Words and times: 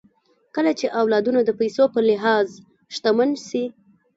کله 0.55 0.71
چې 0.79 0.93
اولادونه 0.99 1.39
د 1.43 1.49
پيسو 1.59 1.83
په 1.93 1.99
لحاظ 2.09 2.47
شتمن 2.95 3.29
سي 3.49 3.63